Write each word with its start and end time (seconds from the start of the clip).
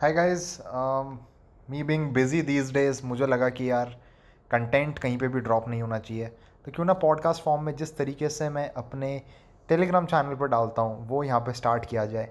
Hi 0.00 0.12
guys 0.12 0.42
me 1.70 1.82
being 1.82 2.06
busy 2.14 2.40
these 2.42 2.72
days 2.72 3.00
मुझे 3.04 3.26
लगा 3.26 3.48
कि 3.48 3.70
यार 3.70 3.86
कंटेंट 4.50 4.98
कहीं 4.98 5.16
पे 5.18 5.28
भी 5.28 5.40
ड्रॉप 5.40 5.68
नहीं 5.68 5.80
होना 5.82 5.98
चाहिए। 5.98 6.26
तो 6.64 6.72
क्यों 6.72 6.84
ना 6.86 6.92
पॉडकास्ट 6.94 7.42
फॉर्म 7.42 7.62
में 7.62 7.74
जिस 7.76 7.96
तरीके 7.98 8.28
से 8.28 8.48
मैं 8.48 8.68
अपने 8.72 9.10
टेलीग्राम 9.68 10.06
चैनल 10.06 10.34
पर 10.34 10.48
डालता 10.48 10.82
हूँ, 10.82 11.08
वो 11.08 11.22
यहाँ 11.24 11.40
पे 11.40 11.52
स्टार्ट 11.52 11.84
किया 11.84 12.04
जाए। 12.06 12.24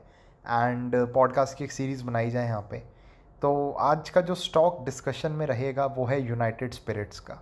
एंड 0.46 0.96
पॉडकास्ट 1.14 1.58
की 1.58 1.64
एक 1.64 1.72
सीरीज़ 1.72 2.04
बनाई 2.04 2.30
जाए 2.30 2.46
यहाँ 2.46 2.68
पे। 2.72 2.78
तो 3.42 3.72
आज 3.72 4.10
का 4.10 4.22
जो 4.22 4.36
स्टॉक 4.36 4.84
डिस्कशन 4.86 5.32
में 5.32 5.46
रहेगा, 5.46 5.86
वो 5.86 6.06
है 6.06 6.22
यूनाइटेड 6.22 6.74
स्पिरिट्स 6.74 7.20
का। 7.20 7.42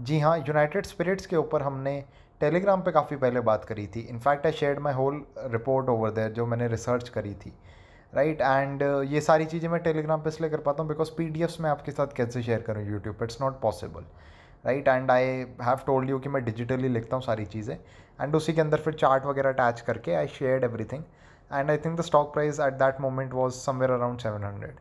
जी 0.00 0.20
हाँ 0.20 0.36
यूनाइटेड 0.38 0.86
स्पिरिट्स 0.86 1.26
के 1.26 1.36
ऊपर 1.36 1.62
हमने 1.62 2.04
टेलीग्राम 2.40 2.82
पे 2.82 2.92
काफ़ी 2.92 3.16
पहले 3.16 3.40
बात 3.42 3.64
करी 3.64 3.86
थी। 3.86 4.00
In fact 4.00 4.46
I 4.46 4.52
share 4.52 4.80
my 4.80 4.94
whole 4.94 5.24
report 5.38 5.88
over 5.88 6.10
there 6.10 6.32
जो 6.32 6.46
मैंने 6.46 6.68
रिसर्च 6.68 7.08
करी 7.08 7.34
थी। 7.34 7.52
राइट 8.12 8.40
एंड 8.40 8.82
ये 9.08 9.20
सारी 9.20 9.44
चीज़ें 9.44 9.68
मैं 9.68 9.80
टेलीग्राम 9.82 10.22
पे 10.22 10.28
इसलिए 10.28 10.50
कर 10.50 10.60
पाता 10.60 10.82
हूँ 10.82 10.88
बिकॉज़ 10.88 11.10
पी 11.16 11.24
डी 11.28 11.46
मैं 11.60 11.70
आपके 11.70 11.92
साथ 11.92 12.14
कैसे 12.16 12.42
शेयर 12.42 12.60
करूँ 12.60 12.82
यूट्यूब 12.84 13.16
पर 13.16 13.24
it's 13.24 13.40
not 13.42 13.60
possible 13.60 14.04
right 14.64 14.88
and 14.88 15.10
I 15.10 15.24
have 15.62 15.80
told 15.86 16.10
you 16.10 16.18
कि 16.18 16.28
मैं 16.28 16.44
डिजिटली 16.44 16.88
लिखता 16.88 17.16
हूँ 17.16 17.24
सारी 17.24 17.44
चीज़ें 17.46 17.74
एंड 17.74 18.34
उसी 18.36 18.52
के 18.52 18.60
अंदर 18.60 18.80
फिर 18.80 18.94
चार्ट 18.94 19.26
वगैरह 19.26 19.50
अटैच 19.50 19.80
करके 19.80 20.14
I 20.14 20.26
shared 20.28 20.64
everything 20.64 21.04
and 21.52 21.70
I 21.70 21.76
think 21.76 21.96
the 21.98 22.02
stock 22.02 22.32
price 22.32 22.60
at 22.60 22.74
that 22.74 23.00
moment 23.00 23.32
was 23.32 23.54
somewhere 23.54 23.92
around 23.92 24.18
seven 24.18 24.44
hundred 24.44 24.80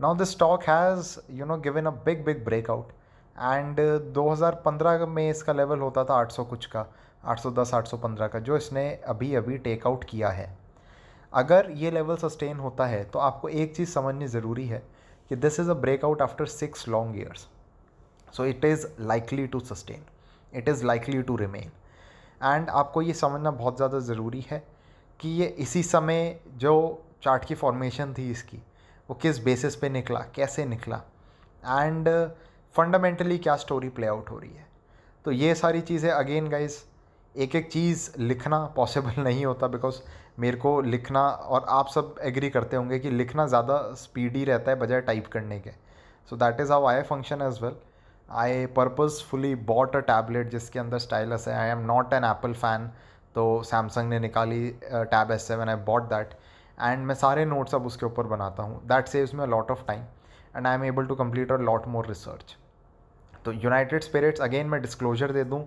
now 0.00 0.14
the 0.14 0.24
stock 0.24 0.62
has 0.62 1.16
you 1.30 1.46
know 1.46 1.56
given 1.58 1.86
a 1.86 1.90
big 2.04 2.24
big 2.24 2.44
breakout 2.44 2.92
and 3.36 3.76
2015 4.14 5.06
में 5.08 5.28
इसका 5.30 5.52
level 5.52 5.80
होता 5.80 6.04
था 6.04 6.18
800 6.24 6.44
कुछ 6.46 6.66
का 6.66 6.86
810 7.30 7.72
815 7.74 8.28
का 8.32 8.38
जो 8.38 8.56
इसने 8.56 8.84
अभी 9.08 9.34
अभी 9.34 9.58
टेकआउट 9.58 10.04
किया 10.04 10.28
है। 10.30 10.46
अगर 11.34 11.70
ये 11.70 11.90
लेवल 11.90 12.16
सस्टेन 12.16 12.56
होता 12.56 12.86
है 12.86 13.04
तो 13.04 13.18
आपको 13.18 13.48
एक 13.48 13.76
चीज़ 13.76 13.90
समझनी 13.90 14.26
ज़रूरी 14.26 14.66
है 14.66 14.82
कि 15.30 15.36
this 15.36 15.60
is 15.60 15.70
a 15.70 15.74
breakout 15.74 16.22
after 16.22 16.46
six 16.46 16.88
long 16.88 17.18
years 17.18 17.46
so 18.36 18.44
it 18.44 18.64
is 18.64 18.86
likely 19.00 19.46
to 19.46 19.60
sustain 19.60 20.04
it 20.54 20.68
is 20.68 20.84
likely 20.84 21.22
to 21.22 21.36
remain 21.36 21.70
and 22.44 22.70
आपको 22.70 23.02
ये 23.02 23.14
समझना 23.14 23.50
बहुत 23.50 23.76
ज़्यादा 23.76 23.98
ज़रूरी 23.98 24.44
है 24.50 24.62
कि 25.20 25.28
ये 25.28 25.46
इसी 25.46 25.82
समय 25.82 26.40
जो 26.56 27.02
चार्ट 27.22 27.44
की 27.44 27.54
फॉर्मेशन 27.54 28.14
थी 28.18 28.30
इसकी, 28.30 28.56
वो 29.10 29.14
किस 29.14 29.38
बेसिस 29.38 29.76
पे 29.76 29.88
निकला, 29.88 30.20
कैसे 30.34 30.64
निकला? 30.64 30.96
एंड 31.66 32.08
फंडामेंटली 32.74 33.38
क्या 33.38 33.56
स्टोरी 33.56 33.88
प्ले 33.88 34.06
आउट 34.06 34.30
हो 34.30 34.38
रही 34.38 34.50
है? 34.50 34.66
तो 35.24 35.30
ये 35.30 35.54
सारी 35.54 35.80
चीज़ें 35.80 36.10
अगेन 36.10 36.48
गाइज़ 36.48 36.78
एक 37.34 37.54
एक 37.56 37.70
चीज़ 37.72 38.10
लिखना 38.18 38.58
पॉसिबल 38.76 39.22
नहीं 39.24 39.44
होता 39.44 39.66
बिकॉज़ 39.66 40.00
मेरे 40.40 40.56
को 40.56 40.80
लिखना 40.80 41.20
और 41.20 41.64
आप 41.68 41.88
सब 41.88 42.14
एग्री 42.22 42.50
करते 42.50 42.76
होंगे 42.76 42.98
कि 42.98 43.10
लिखना 43.10 43.46
ज़्यादा 43.46 43.76
स्पीडी 43.98 44.44
रहता 44.44 44.70
है 44.70 44.78
बजाय 44.78 45.00
टाइप 45.00 45.26
करने 45.32 45.58
के। 45.60 45.70
So 46.30 46.36
that 46.36 46.60
is 46.60 46.72
how 46.72 46.86
I 46.86 47.02
function 47.02 47.42
as 47.42 47.58
well 47.62 47.76
I 48.28 48.66
purposefully 48.76 49.54
bought 49.70 49.96
a 49.96 50.00
tablet 50.00 50.50
जिसके 50.50 50.78
अंदर 50.78 50.98
स्टाइलस 50.98 51.46
है। 51.48 51.54
I 51.54 51.68
am 51.68 51.84
not 51.86 52.12
an 52.12 52.24
Apple 52.24 52.52
fan 52.54 52.86
तो 53.34 53.62
सैमसंग 53.64 54.10
ने 54.10 54.18
निकाली 54.20 54.68
Tab 54.84 55.30
S 55.32 55.46
seven 55.48 55.68
I 55.68 55.76
bought 55.86 56.08
that 56.08 56.34
and 56.78 57.06
मैं 57.06 57.14
सारे 57.14 57.44
नोट्स 57.44 57.74
अब 57.74 57.86
उसके 57.86 58.06
ऊपर 58.06 58.26
बनाता 58.26 58.62
हूँ। 58.62 58.80
That 58.88 59.08
saves 59.08 59.34
me 59.34 59.42
a 59.42 59.46
lot 59.46 59.70
of 59.70 59.84
time 59.86 60.02
and 60.56 60.66
I 60.66 60.74
am 60.74 60.84
able 60.84 61.06
to 61.06 61.14
complete 61.14 61.52
a 61.52 61.56
lot 61.60 61.86
more 61.88 62.06
research 62.08 62.56
तो 63.44 63.52
यूनाइटेड 63.52 64.02
स्पिरिट्स 64.02 64.40
अगेन 64.40 64.66
मैं 64.66 64.80
डिस्क्लोजर 64.82 65.32
दे 65.32 65.44
दूँ 65.44 65.66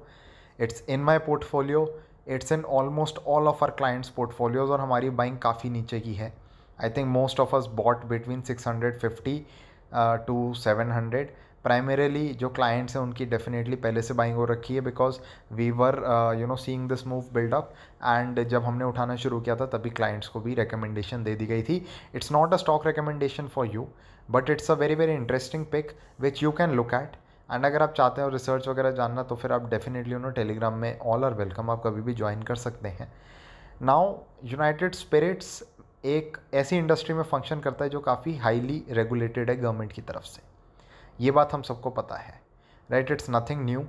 it's 0.59 0.83
in 0.89 1.03
my 1.03 1.17
portfolio 1.19 1.87
it's 2.27 2.51
in 2.51 2.63
almost 2.79 3.17
all 3.27 3.47
of 3.47 3.63
our 3.63 3.71
clients 3.71 4.09
portfolios 4.09 4.69
और 4.69 4.79
हमारी 4.81 5.09
buying 5.11 5.37
काफ़ी 5.39 5.69
नीचे 5.69 5.99
की 5.99 6.13
है। 6.13 6.33
I 6.83 6.89
think 6.89 7.07
most 7.07 7.39
of 7.39 7.55
us 7.55 7.65
bought 7.75 8.05
between 8.05 8.41
six 8.41 8.67
hundred 8.67 8.99
fifty 8.99 9.37
to 10.27 10.53
seven 10.57 10.91
hundred 10.91 11.29
primarily 11.63 12.27
जो 12.39 12.49
clients 12.49 12.95
हैं 12.95 13.01
उनकी 13.03 13.25
डेफिनेटली 13.25 13.75
पहले 13.75 14.01
से 14.01 14.13
बाइंग 14.13 14.35
हो 14.35 14.45
रखी 14.45 14.75
है 14.75 14.81
because 14.81 15.17
we 15.55 15.69
were 15.71 15.95
you 16.39 16.47
know 16.47 16.55
seeing 16.55 16.87
this 16.89 17.05
move 17.07 17.23
buildup 17.33 17.73
and 18.03 18.43
जब 18.49 18.63
हमने 18.63 18.85
उठाना 18.85 19.15
शुरू 19.15 19.39
किया 19.41 19.55
था 19.55 19.65
तभी 19.67 19.89
क्लाइंट्स 19.89 20.27
को 20.27 20.39
भी 20.39 20.53
रिकमेंडेशन 20.55 21.23
दे 21.23 21.35
दी 21.35 21.45
गई 21.45 21.63
थी। 21.63 21.85
It's 22.15 22.31
not 22.31 22.53
a 22.53 22.57
stock 22.57 22.85
recommendation 22.87 23.47
for 23.55 23.67
you 23.67 23.87
but 24.31 24.49
it's 24.49 24.71
a 24.71 24.73
very 24.73 24.95
very 24.95 25.13
interesting 25.13 25.65
pick 25.71 25.91
which 26.21 26.43
you 26.43 26.51
can 26.51 26.75
look 26.75 26.93
at 26.93 27.15
and 27.49 27.65
अगर 27.65 27.83
आप 27.83 27.93
चाहते 27.93 28.21
हो 28.21 28.29
रिसर्च 28.29 28.67
वगैरह 28.67 28.91
जानना 28.91 29.23
तो 29.23 29.35
फिर 29.35 29.51
आप 29.53 29.69
डेफिनेटली 29.69 30.15
उन्होंने 30.15 30.35
टेलीग्राम 30.35 30.73
में 30.73 30.99
ऑल 30.99 31.25
आर 31.25 31.33
वेलकम 31.33 31.69
आप 31.69 31.81
कभी 31.83 32.01
भी 32.01 32.13
ज्वाइन 32.13 32.41
कर 32.43 32.55
सकते 32.55 32.89
हैं। 32.89 33.11
नाउ 33.81 34.15
यूनाइटेड 34.43 34.95
स्पिरिट्स 34.95 35.63
एक 36.05 36.37
ऐसी 36.53 36.77
इंडस्ट्री 36.77 37.15
में 37.15 37.23
फ़ंक्शन 37.23 37.59
करता 37.59 37.85
है 37.85 37.89
जो 37.89 37.99
काफ़ी 37.99 38.35
हाईली 38.37 38.83
रेगुलेटेड 38.91 39.49
है 39.49 39.55
गवर्नमेंट 39.57 39.91
की 39.91 40.01
तरफ़ 40.01 40.23
से। 40.23 40.41
ये 41.19 41.31
बात 41.31 41.53
हम 41.53 41.61
सबको 41.61 41.89
पता 41.91 42.15
है। 42.15 42.39
राइट 42.89 43.11
इट्स 43.11 43.29
नथिंग 43.29 43.63
न्यू 43.65 43.81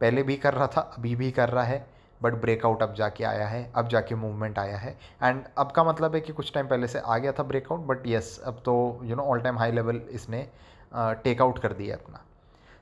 पहले 0.00 0.22
भी 0.22 0.36
कर 0.36 0.54
रहा 0.54 0.66
था, 0.66 0.80
अभी 0.80 1.14
भी 1.16 1.30
कर 1.30 1.48
रहा 1.48 1.64
है 1.64 1.86
बट 2.20 2.34
ब्रेकआउट 2.34 2.82
अब 2.82 2.94
जाके 2.94 3.24
आया 3.24 3.46
है, 3.46 3.70
अब 3.76 3.88
जाके 3.88 4.14
मूवमेंट 4.14 4.58
आया 4.58 4.76
है। 4.76 4.96
एंड 5.22 5.42
अब 5.58 5.70
का 5.70 5.84
मतलब 5.84 6.14
है 6.14 6.20
कि 6.20 6.32
कुछ 6.32 6.52
टाइम 6.54 6.68
पहले 6.68 6.88
से 6.88 6.98
आ 6.98 7.18
गया 7.18 7.32
था 7.32 7.42
ब्रेकआउट 7.42 7.86
बट 7.86 8.06
येस 8.06 8.38
अब 8.46 8.62
तो 8.64 9.00
you 9.04 9.16
know 9.16 9.22
all 9.22 9.40
time 9.40 9.58
high 9.58 9.72
level 9.72 10.00
इसने 10.10 10.48
टेकआउट 10.94 11.58
कर 11.58 11.72
दिया 11.72 11.96
अपना। 11.96 12.24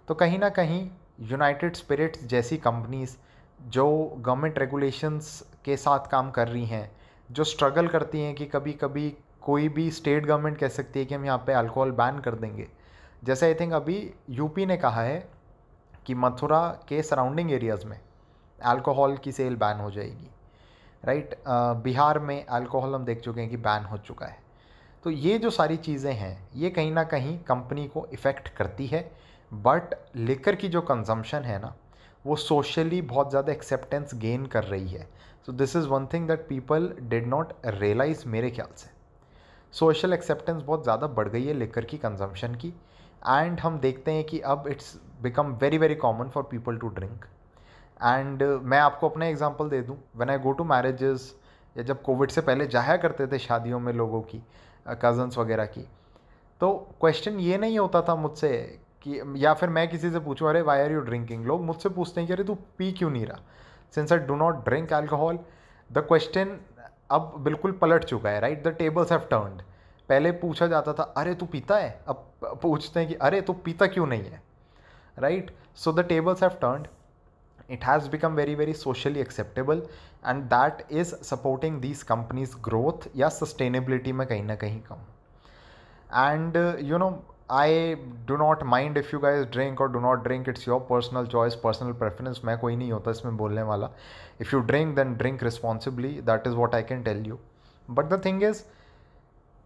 तो 0.08 0.14
कहीं 0.14 0.38
ना 0.38 0.48
कहीं 0.48 0.88
यूनाइटेड 1.20 1.74
स्पिरिट्स 1.76 2.24
जैसी 2.24 2.56
कंपनीज़ 2.56 3.16
जो 3.60 3.86
गवर्नमेंट 4.18 4.58
रेगुलेशंस 4.58 5.42
के 5.64 5.76
साथ 5.76 6.06
काम 6.10 6.30
कर 6.30 6.48
रही 6.48 6.64
हैं, 6.66 6.90
जो 7.30 7.44
स्ट्रगल 7.44 7.88
करती 7.88 8.20
हैं 8.20 8.34
कि 8.34 8.46
कभी 8.46 8.72
कभी 8.72 9.10
कोई 9.42 9.68
भी 9.68 9.90
स्टेट 9.90 10.26
गवर्नमेंट 10.26 10.56
कह 10.58 10.68
सकती 10.68 10.98
है 10.98 11.04
कि 11.06 11.14
हम 11.14 11.24
यहाँ 11.24 11.42
पे 11.46 11.52
अल्कोहल 11.52 11.90
बैन 11.90 12.18
कर 12.18 12.34
देंगे। 12.34 12.68
जैसे 13.24 13.46
आई 13.46 13.54
थिंक 13.54 13.72
अभी 13.72 13.98
यूपी 14.30 14.66
ने 14.66 14.76
कहा 14.76 15.02
है 15.02 15.28
कि 16.06 16.14
मथुरा 16.14 16.66
के 16.88 17.02
सराउंडिंग 17.02 17.52
एरियाज़ 17.52 17.86
में 17.86 17.98
अल्कोहल 18.58 19.16
की 19.16 19.32
सेल 19.32 19.56
बैन 19.56 19.76
हो 19.76 19.90
जाएगी। 19.90 20.30
Right 21.04 21.30
right? 21.30 21.82
बिहार 21.84 22.18
में 22.18 22.44
अल्कोहल 22.46 22.94
हम 22.94 23.04
देख 23.04 23.20
चुके 23.20 23.40
हैं 23.40 23.50
कि 23.50 23.56
बैन 23.56 23.84
हो 23.84 23.98
चुका 23.98 24.26
है। 24.26 24.38
तो 25.04 25.10
ये 25.10 25.38
जो 25.38 25.50
सारी 25.50 25.76
चीज़ें 25.76 26.12
हैं, 26.12 26.48
ये 26.54 26.70
कहीं 26.70 26.92
ना 26.92 27.04
कहीं 27.04 27.38
कंपनी 27.38 27.86
को 27.86 28.08
इफ़ेक्ट 28.12 28.48
करती 28.48 28.86
है। 28.86 29.10
बट 29.50 29.94
लिकर 30.16 30.54
की 30.54 30.68
जो 30.68 30.80
कंजम्पशन 30.82 31.42
है 31.42 31.58
ना, 31.58 31.74
वो 32.24 32.36
सोशली 32.36 33.00
बहुत 33.04 33.30
ज़्यादा 33.30 33.52
एक्सेप्टेंस 33.52 34.14
गेन 34.16 34.46
कर 34.46 34.64
रही 34.64 34.88
है। 34.88 35.08
So 35.46 35.52
this 35.52 35.76
is 35.76 35.86
one 35.88 36.06
thing 36.06 36.28
that 36.28 36.46
people 36.48 36.92
did 37.00 37.26
not 37.26 37.52
realise 37.66 38.26
मेरे 38.28 38.50
ख्याल 38.50 38.74
से। 38.76 38.90
सोशल 39.74 40.12
एक्सेप्टेंस 40.12 40.62
बहुत 40.62 40.82
ज़्यादा 40.82 41.06
बढ़ 41.08 41.28
गई 41.28 41.44
है 41.46 41.52
लिकर 41.54 41.84
की 41.84 41.98
कंजम्पशन 41.98 42.54
की। 42.54 42.68
एंड 43.28 43.60
हम 43.60 43.78
देखते 43.78 44.12
हैं 44.12 44.24
कि 44.24 44.40
अब 44.40 44.66
it's 44.68 44.94
become 45.22 45.52
very 45.60 45.78
very 45.78 45.94
common 45.96 46.28
for 46.28 46.42
people 46.50 46.76
to 46.78 46.88
drink 46.90 47.24
and 48.00 48.42
मैं 48.42 48.78
आपको 48.78 49.08
अपना 49.08 49.26
एग्ज़ाम्पल 49.26 49.68
दे 49.68 49.80
दूँ। 49.82 49.96
When 50.16 50.30
I 50.30 50.38
go 50.38 50.52
to 50.52 50.64
marriages 50.64 51.34
या 51.76 51.82
जब 51.84 52.02
कोविड 52.02 52.30
से 52.30 52.40
पहले 52.40 52.66
जाया 52.66 52.96
करते 52.96 53.26
थे 53.26 53.38
शादियों 53.38 53.80
में 53.80 53.92
लोगों 53.92 54.20
की 54.22 54.42
कज़न्स 54.86 55.38
वगैरह 55.38 55.66
की 55.66 55.86
तो 56.60 56.72
क्वेश्चन 57.00 57.38
ये 57.40 57.58
नहीं 57.58 57.78
होता 57.78 58.02
था 58.02 58.14
मुझसे 58.16 58.50
कि 59.08 59.44
या 59.44 59.54
फिर 59.54 59.68
मैं 59.68 59.88
किसी 59.88 60.10
से 60.10 60.18
पूछूँ 60.18 60.48
अरे 60.48 60.62
वाई 60.62 60.80
आर 60.80 60.92
यू 60.92 61.00
ड्रिंकिंग 61.00 61.46
लोग 61.46 61.62
मुझसे 61.62 61.88
पूछते 61.88 62.20
हैं 62.20 62.26
कि 62.26 62.32
अरे 62.32 62.44
तू 62.44 62.54
पी 62.54 62.92
क्यों 62.92 63.10
नहीं 63.10 63.26
रहा? 63.26 63.40
Since 63.94 64.12
I 64.12 64.18
do 64.18 64.36
not 64.36 64.64
drink 64.64 64.92
alcohol 64.92 65.38
the 65.92 65.98
question 65.98 66.60
अब 67.10 67.34
बिल्कुल 67.38 67.72
पलट 67.72 68.04
चुका 68.04 68.30
है 68.30 68.40
right 68.40 68.64
the 68.64 68.68
tables 68.68 69.12
have 69.12 69.20
turned 69.20 69.62
पहले 70.08 70.32
पूछा 70.32 70.66
जाता 70.66 70.92
था 70.92 71.02
अरे 71.02 71.34
तू 71.34 71.46
पीता 71.46 71.76
है? 71.76 72.00
अब 72.08 72.30
पूछते 72.44 73.00
हैं 73.00 73.08
कि 73.08 73.14
अरे 73.14 73.40
तू 73.40 73.52
पीता 73.52 73.86
क्यों 73.86 74.06
नहीं 74.06 74.24
है? 74.24 74.42
Right 75.18 75.56
so 75.76 75.92
the 75.92 76.00
tables 76.00 76.42
have 76.42 76.50
turned 76.50 76.88
it 77.70 77.82
has 77.84 78.04
become 78.12 78.36
very 78.36 78.52
very 78.58 78.74
socially 78.74 79.22
acceptable 79.24 79.80
and 80.30 80.44
that 80.52 80.78
is 81.00 81.10
supporting 81.30 81.74
these 81.82 82.04
companies 82.10 82.54
growth 82.68 83.08
या 83.16 83.28
sustainability 83.28 84.12
में 84.12 84.26
कहीं 84.26 84.42
ना 84.42 84.56
कहीं 84.56 84.80
कम. 84.92 84.96
Uh, 86.20 86.92
you 86.92 86.98
know 87.02 87.12
I 87.50 87.94
do 88.28 88.36
not 88.36 88.62
mind 88.62 88.96
if 88.98 89.10
you 89.12 89.18
guys 89.20 89.44
drink 89.50 89.80
और 89.80 89.90
do 89.92 90.00
not 90.00 90.22
drink 90.22 90.48
it's 90.48 90.66
your 90.68 90.80
personal 90.90 91.26
choice 91.26 91.54
personal 91.62 91.92
preference 91.98 92.40
मैं 92.44 92.56
कोई 92.58 92.76
नहीं 92.76 92.90
होता 92.92 93.10
इसमें 93.10 93.36
बोलने 93.36 93.62
वाला। 93.62 93.90
If 94.40 94.54
you 94.54 94.60
drink 94.62 94.94
then 94.96 95.14
drink 95.16 95.42
responsibly 95.42 96.08
that 96.22 96.46
is 96.46 96.54
what 96.54 96.74
I 96.74 96.82
can 96.82 97.02
tell 97.02 97.26
you 97.26 97.38
but 97.88 98.08
the 98.08 98.20
thing 98.24 98.42
is 98.42 98.62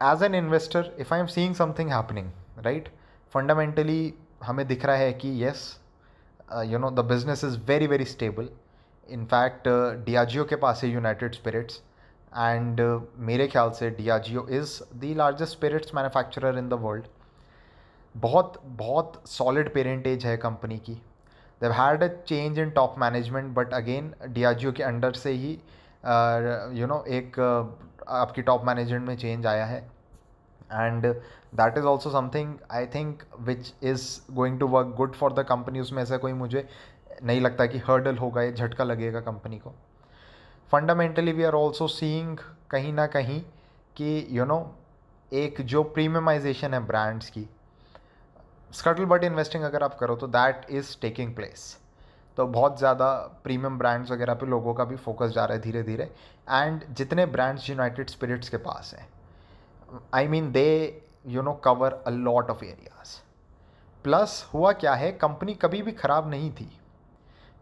as 0.00 0.22
an 0.22 0.34
investor 0.34 0.92
if 1.00 1.14
I 1.14 1.20
am 1.20 1.26
seeing 1.26 1.54
something 1.54 1.90
happening 1.92 2.30
right 2.64 2.88
fundamentally 3.32 4.14
हमें 4.44 4.66
दिख 4.66 4.84
रहा 4.84 4.96
है 4.96 5.12
कि 5.12 5.28
yes 5.42 5.64
you 6.66 6.78
know 6.78 6.90
the 6.90 7.04
business 7.06 7.44
is 7.44 7.58
very 7.66 7.86
very 7.86 8.04
stable 8.04 8.48
in fact 9.08 9.68
Diageo 10.04 10.44
के 10.44 10.56
पास 10.56 10.84
है 10.84 10.90
United 10.90 11.34
Spirits 11.34 11.80
and 12.36 12.80
मेरे 13.30 13.46
ख्याल 13.48 13.70
से 13.80 13.90
Diageo 13.90 14.46
is 14.50 14.78
the 14.94 15.12
largest 15.16 15.52
spirits 15.52 15.94
manufacturer 15.94 16.58
in 16.58 16.68
the 16.68 16.78
world 16.82 17.06
बहुत 18.16 18.60
बहुत 18.66 19.22
सॉलिड 19.26 19.72
पेरेंटेज 19.74 20.24
है 20.26 20.36
कंपनी 20.36 20.78
की। 20.78 20.94
They 21.60 21.72
had 21.72 22.02
a 22.02 22.08
change 22.24 22.58
in 22.58 22.70
top 22.70 22.94
management 22.98 23.54
but 23.54 23.74
again 23.74 24.12
Diageo 24.28 24.72
के 24.72 24.82
अंडर 24.82 25.12
से 25.12 25.30
ही 25.30 25.50
यू 25.50 26.86
uh, 26.86 26.92
नो 26.92 27.02
एक 27.08 27.36
uh, 27.36 28.08
आपकी 28.08 28.42
टॉप 28.42 28.64
मैनेजमेंट 28.64 29.06
में 29.08 29.16
चेंज 29.16 29.46
आया 29.46 29.64
है। 29.64 29.80
And 30.72 31.06
that 31.54 31.78
is 31.78 31.84
also 31.84 32.10
something 32.10 32.54
I 32.70 32.86
think 32.86 33.22
which 33.40 33.72
is 33.82 34.04
going 34.32 34.58
to 34.60 34.66
work 34.68 34.94
good 34.96 35.14
for 35.14 35.32
the 35.32 35.44
company 35.48 35.80
उसमें 35.80 36.02
ऐसा 36.02 36.16
कोई 36.16 36.32
मुझे 36.32 36.66
नहीं 37.22 37.40
लगता 37.40 37.66
कि 37.66 37.78
हर्डल 37.78 38.16
होगा 38.16 38.42
या 38.42 38.52
झटका 38.52 38.84
लगेगा 38.84 39.20
कंपनी 39.20 39.58
को। 39.58 39.74
Fundamentally 40.72 41.32
we 41.32 41.44
are 41.44 41.54
also 41.54 41.86
seeing 41.86 42.38
कहीं 42.70 42.92
ना 42.92 43.06
कहीं 43.06 43.40
कि 43.96 44.26
यू 44.30 44.42
you 44.42 44.48
नो 44.48 44.54
know, 44.54 45.34
एक 45.34 45.60
जो 45.60 45.82
प्रीमियमाइजेशन 45.82 46.74
है 46.74 46.80
ब्रांड्स 46.86 47.30
की 47.30 47.48
स्कटल 48.72 49.04
बट 49.04 49.24
इन्वेस्टिंग 49.24 49.64
अगर 49.64 49.82
आप 49.82 49.98
करो 49.98 50.16
तो 50.16 50.26
दैट 50.26 50.66
इज़ 50.70 50.96
टेकिंग 51.00 51.34
प्लेस 51.36 51.78
तो 52.36 52.46
बहुत 52.46 52.78
ज़्यादा 52.78 53.12
प्रीमियम 53.44 53.78
ब्रांड्स 53.78 54.10
वगैरह 54.10 54.34
पे 54.34 54.46
लोगों 54.46 54.74
का 54.74 54.84
भी 54.84 54.96
फोकस 54.96 55.30
जा 55.30 55.44
रहा 55.44 55.56
है 55.56 55.62
धीरे 55.62 55.82
धीरे 55.82 56.04
एंड 56.50 56.84
जितने 56.94 57.26
ब्रांड्स 57.26 57.68
यूनाइटेड 57.70 58.10
स्पिरिट्स 58.10 58.48
के 58.48 58.56
पास 58.56 58.94
हैं 58.98 59.08
I 60.14 60.28
mean 60.28 60.50
they 60.52 61.02
you 61.26 61.42
know 61.42 61.52
cover 61.64 62.02
a 62.06 62.10
lot 62.10 62.50
of 62.50 62.64
areas 62.64 63.20
plus 64.04 64.44
हुआ 64.54 64.72
क्या 64.72 64.94
है 64.94 65.10
कंपनी 65.12 65.54
कभी 65.54 65.82
भी 65.82 65.92
ख़राब 65.92 66.30
नहीं 66.30 66.50
थी. 66.50 66.70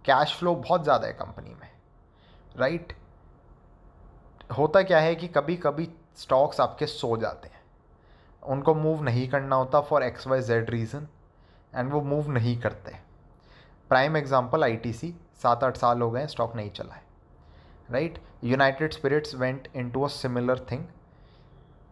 कैश 0.04 0.34
फ्लो 0.38 0.54
बहुत 0.54 0.82
ज़्यादा 0.82 1.06
है 1.06 1.12
कंपनी 1.12 1.50
में. 1.50 1.68
Right 2.56 2.86
right? 2.86 4.56
होता 4.58 4.82
क्या 4.82 4.98
है 4.98 5.14
कि 5.14 5.28
कभी 5.28 5.56
कभी 5.56 5.88
स्टॉक्स 6.16 6.60
आपके 6.60 6.86
सो 6.86 7.16
जाते 7.16 7.48
हैं. 7.48 7.59
उनको 8.42 8.74
मूव 8.74 9.02
नहीं 9.04 9.28
करना 9.28 9.56
होता 9.56 9.80
for 9.80 10.02
X 10.02 10.26
Y 10.26 10.42
Z 10.42 10.70
reason 10.70 11.06
and 11.74 11.92
वो 11.92 12.00
मूव 12.02 12.30
नहीं 12.32 12.58
करते। 12.60 12.96
प्राइम 13.90 14.16
एग्जांपल 14.16 14.64
आईटीसी 14.64 15.14
सात 15.42 15.64
आठ 15.64 15.76
साल 15.76 16.02
हो 16.02 16.10
गए 16.10 16.26
स्टॉक 16.26 16.56
नहीं 16.56 16.70
चला 16.70 16.94
है। 16.94 17.02
Right 17.90 18.18
United 18.44 18.92
Spirits 18.92 19.34
went 19.34 19.68
into 19.76 20.02
a 20.02 20.08
similar 20.08 20.66
thing 20.70 20.84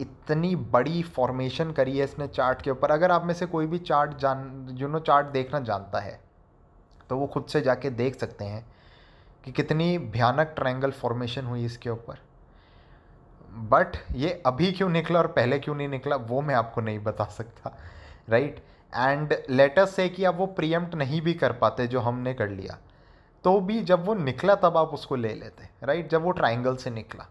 इतनी 0.01 0.55
बड़ी 0.73 1.03
फॉर्मेशन 1.05 1.71
करी 1.73 1.99
है 1.99 2.05
इसने 2.05 2.27
चार्ट 2.29 2.63
के 2.63 2.71
ऊपर। 2.71 2.91
अगर 2.91 3.11
आप 3.11 3.25
में 3.25 3.35
से 3.35 3.47
कोई 3.47 3.67
भी 3.67 3.79
चार्ट 3.81 4.17
जान 4.19 4.77
यू 4.79 4.89
नो 4.89 4.99
चार्ट 5.01 5.27
देखना 5.29 5.61
जानता 5.61 6.01
है 6.01 6.19
तो 7.11 7.17
वो 7.17 7.27
खुद 7.27 7.47
से 7.49 7.61
जाके 7.61 7.91
देख 7.93 8.17
सकते 8.17 8.45
हैं 8.45 8.65
कि 9.45 9.53
कितनी 9.53 9.97
भयानक 9.99 10.53
ट्रायंगल 10.57 10.91
फॉर्मेशन 10.93 11.47
हुई 11.47 11.65
इसके 11.65 11.91
ऊपर। 11.91 12.19
बट 13.71 13.97
ये 14.15 14.31
अभी 14.47 14.71
क्यों 14.73 14.89
निकला 14.89 15.19
और 15.19 15.27
पहले 15.29 15.59
क्यों 15.59 15.75
नहीं 15.75 15.89
निकला, 15.89 16.17
वो 16.17 16.41
मैं 16.41 16.55
आपको 16.55 16.81
नहीं 16.81 16.99
बता 16.99 17.25
सकता 17.27 17.77
राइट 18.29 18.63
एंड 18.93 19.35
लेटस 19.51 19.95
से 19.97 20.09
कि 20.09 20.25
आप 20.25 20.37
वो 20.37 20.47
प्रियम्प्ट 20.49 20.95
नहीं 20.95 21.21
भी 21.23 21.35
कर 21.35 21.53
पाते 21.55 21.87
जो 21.87 22.01
हमने 22.01 22.35
कर 22.35 22.49
लिया 22.51 22.79
तो 23.45 23.59
भी 23.61 23.81
जब 23.83 24.05
वो 24.05 24.15
निकला 24.15 24.55
तब 24.55 24.77
आप 24.77 24.95
उसको 24.95 25.17
ले 25.17 25.35
लेते 25.35 25.69
राइट 25.83 26.11
जब 26.11 26.23
वो 26.23 26.31
ट्राइंगल 26.33 26.77
से 26.77 26.91
निकला। 26.91 27.27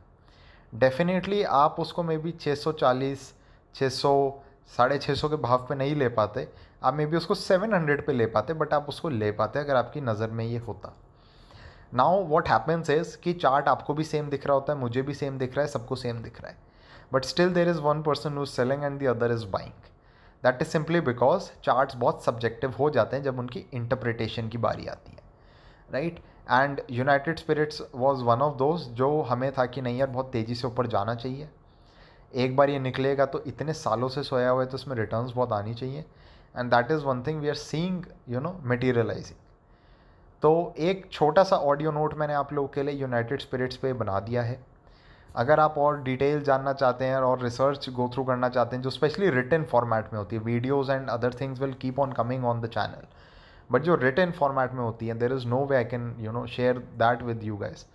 डेफिनेटली 0.73 1.41
आप 1.43 1.75
उसको 1.79 2.03
मे 2.03 2.17
बी 2.17 2.31
640 2.33 3.31
600 3.75 4.31
साढ़े 4.67 4.97
छः 4.97 5.13
सौ 5.13 5.29
के 5.29 5.35
भाव 5.37 5.65
पे 5.69 5.75
नहीं 5.75 5.95
ले 5.95 6.07
पाते। 6.09 6.47
आप 6.83 6.93
मे 6.93 7.05
बी 7.05 7.17
उसको 7.17 7.35
700 7.35 8.01
पे 8.01 8.13
ले 8.13 8.25
पाते 8.27 8.53
बट 8.53 8.73
आप 8.73 8.89
उसको 8.89 9.09
ले 9.09 9.31
पाते 9.31 9.59
अगर 9.59 9.75
आपकी 9.75 10.01
नज़र 10.01 10.31
में 10.31 10.43
ये 10.45 10.57
होता। 10.57 10.93
नाउ 11.93 12.23
वॉट 12.25 12.49
हैपन्स 12.49 12.89
इज़ 12.89 13.17
कि 13.17 13.33
चार्ट 13.33 13.67
आपको 13.67 13.93
भी 13.93 14.03
सेम 14.03 14.29
दिख 14.29 14.47
रहा 14.47 14.55
होता 14.55 14.73
है, 14.73 14.79
मुझे 14.79 15.01
भी 15.01 15.13
सेम 15.13 15.37
दिख 15.37 15.55
रहा 15.55 15.65
है, 15.65 15.71
सबको 15.71 15.95
सेम 15.95 16.21
दिख 16.21 16.41
रहा 16.41 16.51
है। 16.51 16.57
But 17.13 17.25
still 17.25 17.53
there 17.53 17.69
is 17.69 17.79
one 17.81 18.01
person 18.03 18.41
is 18.41 18.49
selling 18.51 18.83
and 18.83 18.99
the 19.01 19.07
other 19.07 19.31
is 19.31 19.45
buying 19.47 19.71
that 20.43 20.61
is 20.61 20.69
simply 20.69 21.01
because 21.01 21.49
charts 21.63 21.95
बहुत 21.95 22.23
सब्जेक्टिव 22.23 22.73
हो 22.79 22.89
जाते 22.89 23.15
हैं 23.15 23.23
जब 23.23 23.39
उनकी 23.39 23.65
इंटरप्रिटेशन 23.73 24.49
की 24.49 24.57
बारी 24.59 24.87
आती 24.87 25.11
है। 25.11 25.25
Right 25.89 26.19
and 26.51 26.81
United 26.91 27.39
Spirits 27.39 27.81
was 27.95 28.23
one 28.23 28.41
of 28.41 28.57
those 28.57 28.87
जो 28.93 29.21
हमें 29.21 29.51
था 29.51 29.65
कि 29.65 29.81
नहीं 29.81 29.97
यार, 29.97 30.09
बहुत 30.09 30.31
तेज़ी 30.31 30.55
से 30.55 30.67
ऊपर 30.67 30.87
जाना 30.87 31.15
चाहिए। 31.15 31.49
एक 32.35 32.55
बार 32.55 32.69
ये 32.69 32.79
निकलेगा 32.79 33.25
तो 33.25 33.43
इतने 33.47 33.73
सालों 33.73 34.07
से 34.09 34.23
सोया 34.23 34.49
हुआ 34.49 34.61
है 34.61 34.69
तो 34.69 34.75
उसमें 34.75 34.95
रिटर्न्स 34.95 35.31
बहुत 35.31 35.53
आनी 35.53 35.73
चाहिए। 35.73 36.05
And 36.55 36.71
that 36.71 36.91
is 36.91 37.03
one 37.05 37.23
thing 37.23 37.41
we 37.41 37.49
are 37.49 37.55
seeing 37.55 38.05
you 38.29 38.39
know 38.39 38.59
materialising 38.65 39.39
तो 40.43 40.73
एक 40.79 41.07
छोटा 41.11 41.43
सा 41.43 41.55
ऑडियो 41.55 41.91
नोट 41.91 42.13
मैंने 42.17 42.33
आप 42.33 42.51
लोगों 42.53 42.67
के 42.67 42.83
लिए 42.83 42.95
यूनाइटेड 42.95 43.41
स्पिरिट्स 43.41 43.77
पे 43.77 43.93
बना 43.93 44.19
दिया 44.19 44.41
है। 44.41 44.59
अगर 45.35 45.59
आप 45.59 45.77
और 45.77 46.01
डिटेल 46.03 46.41
जानना 46.43 46.73
चाहते 46.73 47.05
हैं 47.05 47.15
और 47.17 47.41
रिसर्च 47.43 47.89
गो 47.89 48.09
थ्रू 48.13 48.23
करना 48.23 48.49
चाहते 48.49 48.75
हैं, 48.75 48.83
जो 48.83 48.89
स्पेशली 48.89 49.29
रिटर्न 49.29 49.63
फॉर्मेट 49.63 50.13
में 50.13 50.19
होती 50.19 50.35
है 50.35 50.41
videos 50.41 50.91
and 50.91 51.09
other 51.09 51.33
things 51.41 51.61
will 51.61 51.73
keep 51.81 51.99
on 51.99 52.11
coming 52.11 52.45
on 52.45 52.61
the 52.61 52.67
channel 52.67 53.07
but 53.69 53.83
जो 53.83 53.95
रिटर्न 53.95 54.31
फॉर्मेट 54.31 54.73
में 54.73 54.83
होती 54.83 55.07
है 55.07 55.17
there 55.19 55.33
is 55.33 55.47
no 55.47 55.65
way 55.65 55.77
I 55.77 55.85
can 55.85 56.15
you 56.19 56.31
know 56.31 56.45
share 56.47 56.77
that 56.97 57.21
with 57.23 57.43
you 57.43 57.57
guys 57.57 57.85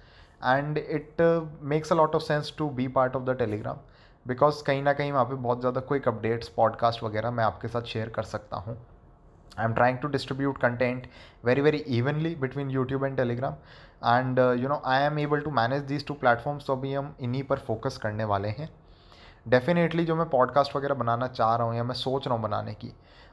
and 0.44 0.78
it 0.78 1.22
makes 1.64 1.92
a 1.92 1.96
lot 1.96 2.14
of 2.14 2.22
sense 2.22 2.54
to 2.58 2.68
be 2.70 2.88
part 2.96 3.16
of 3.16 3.22
the 3.22 3.36
Telegram 3.38 3.78
because 4.26 4.62
कहीं 4.64 4.82
ना 4.82 4.92
कहीं 4.92 5.12
वहाँ 5.12 5.24
पे 5.24 5.34
बहुत 5.36 5.60
ज़्यादा 5.60 5.80
क्विक 5.80 6.08
अपडेट्स 6.08 6.48
पॉडकास्ट 6.48 7.02
वगैरह 7.02 7.30
मैं 7.30 7.44
आपके 7.44 7.68
साथ 7.68 7.82
शेयर 7.82 8.08
कर 8.08 8.22
सकता 8.24 8.56
हूँ। 8.56 8.76
I'm 9.58 9.74
trying 9.74 9.96
to 10.02 10.08
distribute 10.08 10.58
content 10.60 11.06
very 11.44 11.60
very 11.60 11.80
evenly 11.96 12.34
between 12.34 12.70
youtube 12.70 13.02
and 13.08 13.16
telegram. 13.16 13.54
And 14.02 14.38
uh, 14.38 14.52
you 14.52 14.68
know 14.68 14.80
i 14.84 15.00
am 15.00 15.18
able 15.18 15.42
to 15.42 15.50
manage 15.50 15.86
these 15.86 16.06
two 16.10 16.16
platforms 16.22 16.66
तो 16.66 16.72
अभी 16.72 16.92
हम 16.94 17.16
इन्हीं 17.20 17.42
पर 17.42 17.58
फोकस 17.58 17.98
करने 18.02 18.24
वाले 18.24 18.48
हैं। 18.48 18.68
डेफिनेटली 19.48 20.04
जो 20.04 20.16
मैं 20.16 20.28
पॉडकास्ट 20.30 20.76
वगैरह 20.76 20.94
बनाना 20.94 21.26
चाह 21.26 21.54
रहा 21.56 21.66
हूँ 21.66 21.76
या 21.76 21.84
मैं 21.84 21.94
सोच 21.94 22.26
रहा 22.26 22.34
हूँ 22.34 22.42
बनाने 22.42 22.74
की 22.74 22.92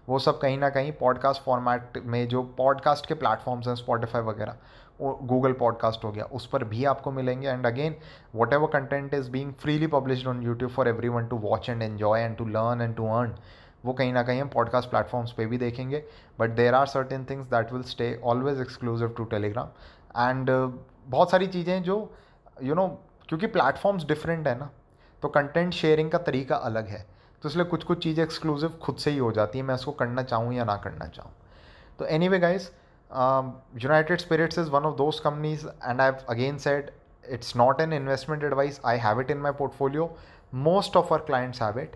वो 0.09 0.19
सब 0.19 0.39
कहीं 0.39 0.57
ना 0.57 0.69
कहीं 0.69 0.91
पॉडकास्ट 0.91 1.41
फॉर्मेट 1.41 2.01
में 2.05 2.27
जो 2.27 2.43
पॉडकास्ट 2.57 3.05
के 3.05 3.13
प्लेटफॉर्म्स 3.13 3.67
हैं 3.67 3.75
स्पॉटिफाई 3.75 4.21
वगैरह 4.21 4.55
गूगल 5.01 5.53
पॉडकास्ट 5.53 6.03
हो 6.03 6.11
गया 6.11 6.23
उस 6.23 6.47
पर 6.47 6.63
भी 6.63 6.85
आपको 6.85 7.11
मिलेंगे। 7.11 7.47
And 7.47 7.65
again 7.65 7.95
whatever 8.53 8.67
content 8.67 9.13
is 9.13 9.29
being 9.31 9.53
freely 9.53 9.87
published 9.87 10.27
on 10.27 10.43
YouTube 10.43 10.71
for 10.71 10.87
everyone 11.09 11.27
to 11.27 11.37
watch 11.37 11.69
and 11.69 11.81
enjoy 11.81 12.21
and 12.21 12.37
to 12.37 12.45
learn 12.45 12.81
and 12.81 12.95
to 12.95 13.07
earn 13.07 13.35
वो 13.85 13.93
कहीं 13.93 14.13
ना 14.13 14.23
कहीं 14.23 14.41
हम 14.41 14.49
पॉडकास्ट 14.49 14.89
प्लेटफॉर्म्स 14.89 15.31
पे 15.31 15.45
भी 15.45 15.57
देखेंगे 15.57 16.03
but 16.39 16.49
there 16.49 16.75
are 16.75 16.85
certain 16.87 17.25
things 17.29 17.47
that 17.47 17.71
will 17.73 17.83
stay 17.83 18.19
always 18.23 18.61
exclusive 18.61 19.13
to 19.17 19.23
Telegram 19.23 19.67
and 20.17 20.49
बहुत 21.07 21.31
सारी 21.31 21.47
चीज़ें 21.47 21.81
जो 21.83 21.95
यू 22.63 22.67
you 22.67 22.75
नो 22.75 22.87
know, 22.87 22.97
क्योंकि 23.29 23.47
प्लेटफॉर्म्स 23.47 24.05
डिफरेंट 24.05 24.47
है 24.47 24.57
ना 24.59 24.69
तो 25.23 25.27
कंटेंट 25.27 25.73
शेयरिंग 25.73 26.11
का 26.11 26.17
तरीका 26.17 26.55
अलग 26.55 26.87
है। 26.87 27.05
तो 27.43 27.49
इसलिए 27.49 27.65
कुछ 27.65 27.83
कुछ 27.83 28.03
चीज़ें 28.03 28.23
एक्सक्लूसिव 28.23 28.69
खुद 28.83 28.95
से 28.95 29.11
ही 29.11 29.17
हो 29.17 29.31
जाती 29.31 29.59
है 29.59 29.63
मैं 29.65 29.75
उसको 29.75 29.91
करना 29.91 30.23
चाहूँ 30.23 30.53
या 30.53 30.63
ना 30.63 30.75
करना 30.75 31.07
चाहूँ। 31.07 31.31
तो 31.99 32.05
anyway 32.29 32.39
guys 32.39 32.69
United 33.83 34.19
Spirits 34.19 34.59
is 34.59 34.69
one 34.69 34.83
of 34.83 34.95
those 34.95 35.19
companies 35.19 35.67
and 35.67 36.01
I 36.01 36.11
again 36.29 36.57
said 36.57 36.91
it's 37.29 37.55
not 37.57 37.81
an 37.81 37.93
investment 37.93 38.43
advice 38.43 38.81
I 38.85 38.97
have 38.97 39.21
it 39.21 39.31
in 39.31 39.37
my 39.37 39.51
portfolio 39.51 40.15
most 40.53 40.97
of 40.97 41.13
our 41.13 41.19
clients 41.19 41.61
have 41.61 41.79
it 41.79 41.95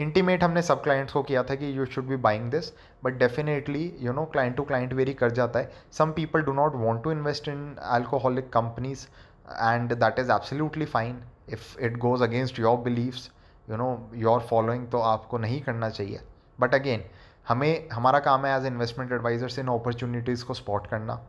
intimate 0.00 0.44
हमने 0.44 0.60
सब 0.62 0.82
clients 0.82 1.12
को 1.12 1.22
किया 1.22 1.42
था 1.44 1.54
कि 1.54 1.66
you 1.78 1.84
should 1.86 2.06
be 2.08 2.16
buying 2.26 2.50
this 2.50 2.72
but 3.04 3.18
definitely 3.18 3.82
you 4.00 4.12
know 4.12 4.24
client 4.32 4.56
to 4.56 4.62
client 4.64 4.92
vary 4.92 5.14
कर 5.14 5.30
जाता 5.30 5.58
है। 5.58 5.72
Some 5.92 6.12
people 6.12 6.42
do 6.42 6.52
not 6.52 6.74
want 6.76 7.02
to 7.04 7.12
invest 7.12 7.48
in 7.48 7.74
alcoholic 7.90 8.48
companies 8.52 9.06
and 9.50 9.92
that 9.94 10.18
is 10.18 10.32
absolutely 10.32 10.84
fine 10.86 11.22
if 11.52 11.78
it 11.80 11.96
goes 11.98 12.22
against 12.24 12.58
your 12.60 12.76
believes 12.80 13.30
you 13.68 13.76
know 13.76 13.90
your 14.16 14.40
following 14.50 14.86
तो 14.90 15.00
आपको 15.10 15.38
नहीं 15.38 15.60
करना 15.62 15.88
चाहिए। 15.90 16.20
But 16.58 16.74
again 16.74 17.04
हमें, 17.46 17.88
हमारा 17.92 18.18
काम 18.18 18.46
है 18.46 18.56
as 18.56 18.66
investment 18.66 19.12
advisors 19.12 19.58
in 19.58 19.68
opportunities 19.68 20.44
को 20.44 20.54
स्पॉट 20.54 20.86
करना 20.86 21.20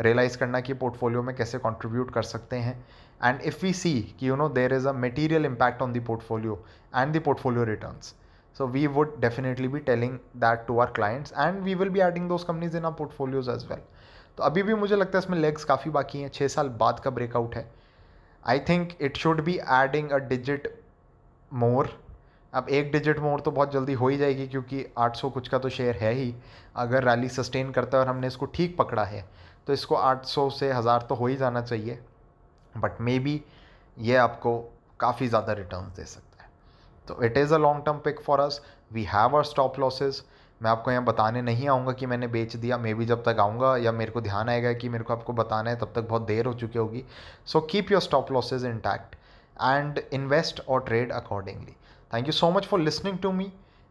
रियलाइज़ 0.00 0.38
करना 0.38 0.60
कि 0.60 0.74
पोर्टफोलियो 0.74 1.22
में 1.22 1.34
कैसे 1.36 1.58
कंट्रीब्यूट 1.58 2.10
कर 2.14 2.22
सकते 2.22 2.56
हैं। 2.56 2.74
एंड 3.24 3.40
इफ़ 3.40 3.62
वी 3.62 3.72
सी 3.74 4.00
कि 4.20 4.28
you 4.28 4.36
know 4.36 4.48
there 4.48 4.74
is 4.74 4.88
a 4.88 4.92
material 5.04 5.46
impact 5.46 5.82
on 5.82 5.92
the 5.92 6.04
portfolio 6.06 6.64
and 6.96 7.16
the 7.16 7.22
portfolio 7.24 7.64
returns 7.64 8.14
so 8.56 8.66
we 8.66 8.80
would 8.94 9.12
definitely 9.20 9.68
be 9.74 9.80
telling 9.84 10.16
that 10.40 10.64
to 10.66 10.74
our 10.78 10.90
clients 10.96 11.32
and 11.44 11.68
we 11.68 11.74
will 11.74 11.90
be 11.92 12.02
adding 12.06 12.24
those 12.32 12.42
companies 12.44 12.74
in 12.74 12.88
our 12.88 12.96
portfolios 12.96 13.46
as 13.52 13.62
well. 13.68 13.84
तो 14.38 14.42
अभी 14.44 14.62
भी 14.62 14.74
मुझे 14.74 14.96
लगता 14.96 15.18
है 15.18 15.24
इसमें 15.24 15.38
legs 15.38 15.64
काफ़ी 15.64 15.90
बाकी 15.90 16.20
हैं 16.20 16.28
छः 16.28 16.48
साल 16.48 16.68
बाद 16.82 17.00
का 17.04 17.10
ब्रेकआउट 17.10 17.54
है। 17.54 17.64
I 18.44 18.60
think 18.68 18.92
it 19.00 19.16
should 19.16 19.40
be 19.44 19.54
adding 19.72 20.10
a 20.10 20.18
digit 20.28 20.68
more 21.50 21.88
अब 22.52 22.68
एक 22.70 22.90
डिजिट 22.92 23.18
मोड़ 23.20 23.40
तो 23.40 23.50
बहुत 23.50 23.72
जल्दी 23.72 23.92
हो 23.92 24.08
ही 24.08 24.16
जाएगी, 24.18 24.46
क्योंकि 24.48 24.84
800 24.98 25.30
कुछ 25.30 25.48
का 25.48 25.58
तो 25.58 25.68
शेयर 25.70 25.96
है 25.96 26.12
ही। 26.12 26.34
अगर 26.76 27.04
रैली 27.04 27.28
सस्टेन 27.30 27.70
करता 27.72 27.98
है 27.98 28.04
और 28.04 28.08
हमने 28.08 28.26
इसको 28.26 28.46
ठीक 28.48 28.76
पकड़ा 28.78 29.04
है 29.04 29.24
तो 29.66 29.72
इसको 29.72 29.94
800 29.96 30.48
से 30.50 30.72
हज़ार 30.72 31.02
तो 31.02 31.14
हो 31.14 31.26
ही 31.26 31.36
जाना 31.36 31.60
चाहिए। 31.62 31.98
बट 32.74 33.00
मे 33.00 33.18
बी 33.18 33.40
ये 33.96 34.16
आपको 34.18 34.58
काफ़ी 35.00 35.28
ज़्यादा 35.28 35.52
रिटर्न 35.52 35.92
दे 35.96 36.04
सकता 36.06 36.42
है। 36.42 36.50
तो 37.06 37.22
it 37.24 37.38
is 37.38 37.54
a 37.54 37.58
long 37.58 37.84
term 37.86 37.98
pick 38.00 38.20
for 38.20 38.40
us 38.40 38.60
we 38.92 39.04
have 39.04 39.36
our 39.36 39.44
stop 39.44 39.78
losses 39.80 40.22
मैं 40.60 40.70
आपको 40.70 40.90
यहाँ 40.90 41.04
बताने 41.04 41.42
नहीं 41.42 41.68
आऊँगा 41.68 41.92
कि 41.92 42.06
मैंने 42.06 42.26
बेच 42.28 42.54
दिया, 42.56 42.76
मे 42.78 42.92
बी 42.94 43.04
जब 43.04 43.22
तक 43.24 43.36
आऊँगा 43.40 43.76
या 43.76 43.92
मेरे 43.92 44.10
को 44.12 44.20
ध्यान 44.20 44.48
आएगा 44.48 44.72
कि 44.72 44.88
मेरे 44.88 45.04
को 45.04 45.12
आपको 45.12 45.32
बताना 45.32 45.70
है, 45.70 45.76
तब 45.76 45.92
तक 45.94 46.08
बहुत 46.08 46.22
देर 46.22 46.46
हो 46.46 46.52
चुकी 46.54 46.78
होगी। 46.78 47.04
So 47.46 47.60
keep 47.62 47.90
your 47.92 48.00
stop 48.00 48.32
losses 48.32 48.64
intact 48.64 49.14
and 49.56 50.00
invest 50.12 50.60
और 50.60 50.80
trade 50.82 51.12
accordingly 51.12 51.76
thank 52.12 52.26
you 52.26 52.32
so 52.32 52.50
much 52.50 52.66
for 52.66 52.80
listening 52.80 53.18
to 53.18 53.30
me 53.32 53.44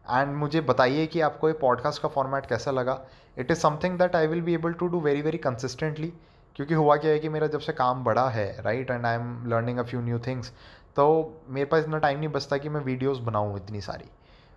and 0.05 0.35
मुझे 0.35 0.61
बताइए 0.61 1.05
कि 1.07 1.21
आपको 1.21 1.47
ये 1.47 1.53
पॉडकास्ट 1.53 2.01
का 2.01 2.09
फॉर्मेट 2.09 2.45
कैसा 2.45 2.71
लगा? 2.71 2.99
It 3.37 3.51
is 3.51 3.57
something 3.57 3.97
that 3.99 4.15
I 4.15 4.27
will 4.27 4.41
be 4.41 4.53
able 4.53 4.73
to 4.73 4.87
do 4.87 4.99
very 4.99 5.21
very 5.21 5.37
consistently 5.37 6.13
क्योंकि 6.55 6.73
हुआ 6.73 6.95
क्या 6.95 7.11
है 7.11 7.19
कि 7.19 7.29
मेरा 7.29 7.47
जब 7.47 7.59
से 7.59 7.73
काम 7.73 8.03
बड़ा 8.03 8.27
है 8.29 8.61
right 8.61 8.91
and 8.91 9.05
I 9.05 9.15
am 9.15 9.47
learning 9.47 9.77
a 9.77 9.83
few 9.83 10.01
new 10.01 10.19
things 10.19 10.51
तो 10.95 11.05
मेरे 11.49 11.65
पास 11.65 11.83
इतना 11.83 11.97
टाइम 11.97 12.19
नहीं 12.19 12.29
बचता 12.29 12.57
कि 12.57 12.69
मैं 12.69 12.81
वीडियोस 12.81 13.19
बनाऊँ 13.19 13.55
इतनी 13.57 13.81
सारी। 13.81 14.09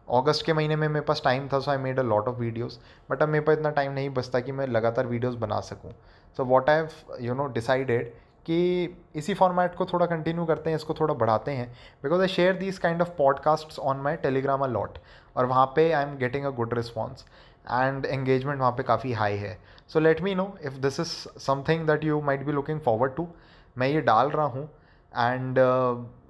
अगस्त 0.09 0.44
के 0.47 0.52
महीने 0.52 0.76
में 0.76 0.87
मेरे 0.88 1.04
पास 1.04 1.23
टाइम 1.25 1.49
था 1.52 1.59
so 1.61 1.71
I 1.71 1.76
made 1.76 1.99
a 1.99 2.02
lot 2.02 2.28
of 2.28 2.37
videos 2.37 2.80
but 3.11 3.23
अब 3.23 3.28
मेरे 3.28 3.44
पास 3.44 3.56
इतना 3.56 3.71
टाइम 3.71 3.92
नहीं 3.92 4.11
बचता 4.11 4.40
कि 4.40 4.52
मैं 4.52 4.66
लगातार 4.66 5.06
वीडियोस 5.06 5.35
बना 5.35 5.61
सकूँ। 5.61 5.92
So 6.37 6.44
what 6.44 6.71
I 6.71 6.76
have 6.76 6.88
you 7.21 7.35
know 7.35 7.47
decided 7.47 8.12
कि 8.47 8.97
इसी 9.17 9.35
फॉर्मेट 9.35 9.75
को 9.75 9.87
थोड़ा 9.87 10.07
कंटिन्यू 10.07 10.45
करते 10.45 10.71
हैं, 10.71 10.77
इसको 10.77 10.95
थोड़ा 10.95 11.15
बढ़ाते 11.15 11.51
हैं। 11.51 11.69
Because 12.03 12.21
I 12.21 12.29
share 12.29 12.57
these 12.57 12.79
kind 12.79 13.03
of 13.03 13.11
podcast 13.19 13.79
on 13.79 14.01
my 14.01 14.17
Telegram 14.19 14.65
a 14.65 14.67
lot 14.69 14.99
और 15.37 15.47
वहाँ 15.47 15.67
पे 15.77 15.91
I 15.93 16.03
am 16.03 16.17
getting 16.19 16.45
a 16.45 16.51
good 16.51 16.75
response 16.75 17.25
and 17.67 18.07
engagement 18.07 18.61
वहाँ 18.61 18.73
पे 18.73 18.83
काफ़ी 18.83 19.13
हाई 19.13 19.37
है। 19.37 19.59
So 19.89 20.01
let 20.01 20.21
me 20.23 20.35
know 20.35 20.55
if 20.63 20.79
this 20.79 21.01
is 21.01 21.09
something 21.41 21.87
that 21.87 22.05
you 22.05 22.21
might 22.21 22.45
be 22.47 22.53
looking 22.53 22.81
forward 22.81 23.15
to 23.17 23.29
मैं 23.77 23.89
ये 23.89 24.01
डाल 24.03 24.31
रहा 24.31 24.47
हूँ 24.47 24.69
एंड 25.13 25.59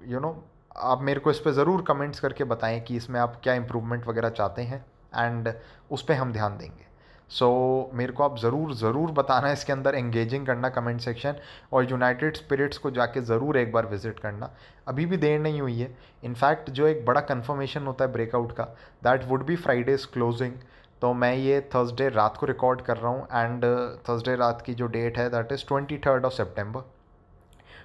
यू 0.07 0.19
नो 0.19 0.35
आप 0.75 1.01
मेरे 1.01 1.19
को 1.19 1.31
इस 1.31 1.39
पर 1.39 1.51
ज़रूर 1.51 1.81
कमेंट्स 1.81 2.19
करके 2.19 2.43
बताएँ 2.43 2.79
कि 2.81 2.95
इसमें 2.95 3.19
आप 3.19 3.39
क्या 3.43 3.53
इम्प्रूवमेंट 3.53 4.07
वगैरह 4.07 4.29
चाहते 4.29 4.61
हैं 4.61 4.85
एंड 5.15 5.53
उस 5.91 6.01
पर 6.01 6.13
हम 6.13 6.31
ध्यान 6.33 6.57
देंगे। 6.57 6.85
सो 7.29 7.45
so, 7.45 7.97
मेरे 7.97 8.13
को 8.13 8.23
आप 8.23 8.37
ज़रूर 8.39 8.73
ज़रूर 8.75 9.11
बताना 9.11 9.51
इसके 9.51 9.73
अंदर 9.73 9.95
एंगेजिंग 9.95 10.45
करना 10.47 10.69
कमेंट 10.69 10.99
सेक्शन 11.01 11.35
और 11.73 11.89
यूनाइटेड 11.91 12.37
स्पिरिट्स 12.37 12.77
को 12.77 12.91
जाके 12.91 13.21
ज़रूर 13.21 13.57
एक 13.57 13.71
बार 13.71 13.85
विज़िट 13.85 14.19
करना। 14.19 14.49
अभी 14.87 15.05
भी 15.05 15.17
देर 15.17 15.39
नहीं 15.39 15.61
हुई 15.61 15.79
है। 15.79 15.89
इनफैक्ट 16.23 16.69
जो 16.69 16.87
एक 16.87 17.05
बड़ा 17.05 17.21
कन्फर्मेशन 17.23 17.85
होता 17.85 18.05
है 18.05 18.11
ब्रेकआउट 18.11 18.51
का 18.57 18.63
that 19.03 19.27
would 19.27 19.45
be 19.45 19.55
Friday's 19.57 20.05
closing 20.05 20.53
तो 21.01 21.13
मैं 21.13 21.33
ये 21.35 21.59
थर्सडे 21.75 22.09
रात 22.09 22.37
को 22.37 22.45
रिकॉर्ड 22.45 22.81
कर 22.81 22.97
रहा 22.97 23.11
हूँ 23.11 23.27
एंड 23.33 23.65
थर्सडे 24.09 24.35
रात 24.35 24.61
की 24.65 24.73
जो 24.73 24.87
डेट 24.89 25.17
है 25.17 25.29
that 25.29 25.51
is 25.51 25.65
twenty 25.67 25.97
third 26.05 26.25
of 26.25 26.33
September 26.33 26.81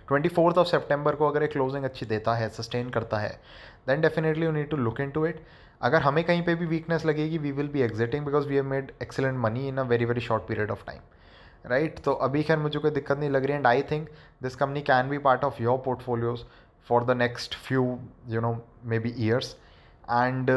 twenty 0.09 0.29
fourth 0.29 0.59
of 0.59 0.69
September 0.69 1.15
को 1.15 1.29
अगर 1.29 1.43
एक 1.43 1.53
क्लोजिंग 1.53 1.85
अच्छी 1.85 2.07
देता 2.07 2.35
है 2.35 2.49
सस्टेन 2.51 2.91
करता 2.91 3.19
है 3.19 3.31
then 3.89 4.01
definitely 4.01 4.47
you 4.47 4.53
need 4.53 4.71
to 4.71 4.77
look 4.77 5.01
into 5.11 5.27
it 5.27 5.43
अगर 5.81 6.03
हमें 6.03 6.23
कहीं 6.25 6.43
पे 6.43 6.55
भी 6.55 6.67
वीकनेस 6.67 7.05
लगेगी 7.07 7.39
we 7.39 7.53
will 7.53 7.69
be 7.69 7.81
exiting 7.83 8.25
because 8.27 8.49
we 8.49 8.57
have 8.57 8.65
made 8.65 8.93
excellent 9.03 9.39
money 9.39 9.67
in 9.69 9.79
a 9.79 9.83
very 9.83 10.05
very 10.05 10.21
short 10.21 10.43
period 10.43 10.71
of 10.71 10.85
time 10.87 11.01
right 11.67 11.99
तो 11.99 12.13
अभी 12.27 12.43
खैर 12.43 12.59
मुझे 12.59 12.79
कोई 12.79 12.91
दिक्कत 12.91 13.19
नहीं 13.19 13.31
लग 13.31 13.45
रही 13.45 13.57
and 13.57 13.67
I 13.67 13.83
think 13.83 14.09
this 14.43 14.57
company 14.57 14.81
can 14.83 15.09
be 15.09 15.19
part 15.19 15.45
of 15.45 15.63
your 15.63 15.79
portfolios 15.85 16.45
for 16.89 17.05
the 17.05 17.17
next 17.17 17.55
few 17.59 17.99
you 18.29 18.41
know 18.41 18.57
maybe 18.99 19.15
years 19.19 19.57
and 20.11 20.51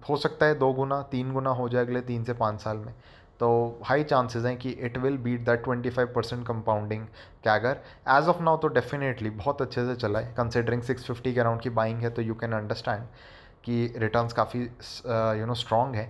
हो 0.00 0.16
सकता 0.16 0.46
है 0.46 0.54
दो 0.54 0.72
गुना, 0.72 1.00
तीन 1.02 1.32
गुना 1.32 1.50
हो 1.50 1.68
जाए 1.68 1.84
अगले 1.84 2.00
तीन 2.00 2.22
से 2.24 2.32
पाँच 2.32 2.60
साल 2.60 2.76
में। 2.76 2.94
तो 3.40 3.48
हाई 3.84 4.04
चांसेस 4.04 4.44
हैं 4.44 4.56
कि 4.58 4.70
it 4.70 4.96
will 4.98 5.16
beat 5.18 5.44
that 5.44 5.62
twenty 5.64 5.90
five 5.90 6.12
percent 6.14 6.46
compounding 6.46 7.04
CAGR 7.44 7.80
as 8.16 8.28
of 8.28 8.42
now 8.42 8.56
तो 8.56 8.68
डेफिनेटली 8.68 9.30
बहुत 9.30 9.62
अच्छे 9.62 9.84
से 9.86 9.94
चला 9.96 10.18
है 10.18 10.32
कंसिडरिंग 10.36 10.82
सिक्स 10.82 11.04
फिफ्टी 11.04 11.32
के 11.34 11.40
अराउंड 11.40 11.60
की 11.60 11.70
बाइंग 11.70 12.02
है 12.02 12.10
तो 12.10 12.22
यू 12.22 12.34
कैन 12.34 12.52
अंडरस्टैंड 12.52 13.06
कि 13.64 13.92
रिटर्न्स 13.96 14.32
काफ़ी 14.32 14.60
यू 14.60 15.46
नो 15.46 15.54
स्ट्रॉन्ग 15.54 15.94
है। 15.96 16.04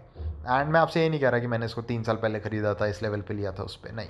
एंड 0.48 0.70
मैं 0.72 0.80
आपसे 0.80 1.02
ये 1.02 1.08
नहीं 1.08 1.20
कह 1.20 1.28
रहा 1.28 1.40
कि 1.40 1.46
मैंने 1.46 1.66
इसको 1.66 1.82
तीन 1.82 2.02
साल 2.02 2.16
पहले 2.16 2.40
ख़रीदा 2.40 2.74
था, 2.74 2.86
इस 2.86 3.02
लेवल 3.02 3.20
पे 3.20 3.34
लिया 3.34 3.52
था, 3.52 3.62
उस 3.62 3.76
पर 3.76 3.92
नहीं। 3.92 4.08